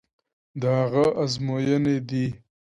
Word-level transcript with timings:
د 0.61 0.63
هغه 0.79 1.05
ازموینې 1.23 1.97
دي. 2.09 2.25